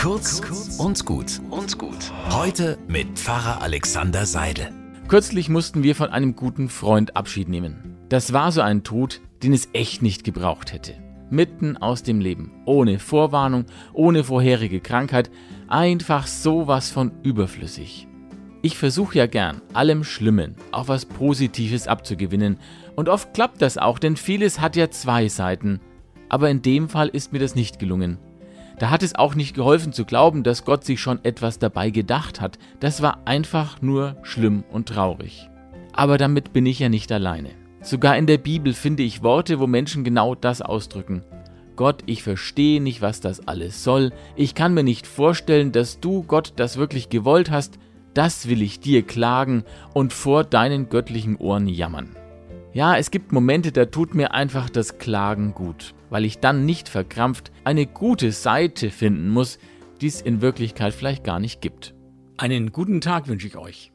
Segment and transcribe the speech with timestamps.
[0.00, 0.40] Kurz
[0.78, 2.10] und gut und gut.
[2.30, 4.72] Heute mit Pfarrer Alexander Seidel.
[5.08, 7.98] Kürzlich mussten wir von einem guten Freund Abschied nehmen.
[8.08, 10.94] Das war so ein Tod, den es echt nicht gebraucht hätte.
[11.28, 15.30] Mitten aus dem Leben, ohne Vorwarnung, ohne vorherige Krankheit,
[15.68, 18.08] einfach sowas von überflüssig.
[18.62, 22.58] Ich versuche ja gern, allem Schlimmen auch was Positives abzugewinnen.
[22.96, 25.78] Und oft klappt das auch, denn vieles hat ja zwei Seiten.
[26.30, 28.16] Aber in dem Fall ist mir das nicht gelungen.
[28.80, 32.40] Da hat es auch nicht geholfen zu glauben, dass Gott sich schon etwas dabei gedacht
[32.40, 32.58] hat.
[32.80, 35.48] Das war einfach nur schlimm und traurig.
[35.92, 37.50] Aber damit bin ich ja nicht alleine.
[37.80, 41.22] Sogar in der Bibel finde ich Worte, wo Menschen genau das ausdrücken.
[41.76, 44.10] Gott, ich verstehe nicht, was das alles soll.
[44.34, 47.78] Ich kann mir nicht vorstellen, dass du, Gott, das wirklich gewollt hast
[48.14, 52.16] das will ich dir klagen und vor deinen göttlichen Ohren jammern.
[52.72, 56.88] Ja, es gibt Momente, da tut mir einfach das Klagen gut, weil ich dann nicht
[56.88, 59.58] verkrampft eine gute Seite finden muss,
[60.00, 61.94] die es in Wirklichkeit vielleicht gar nicht gibt.
[62.36, 63.92] Einen guten Tag wünsche ich euch.